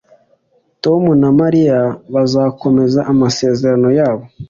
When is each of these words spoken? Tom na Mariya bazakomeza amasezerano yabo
Tom 0.83 1.03
na 1.21 1.29
Mariya 1.39 1.79
bazakomeza 2.13 2.99
amasezerano 3.11 3.87
yabo 3.97 4.23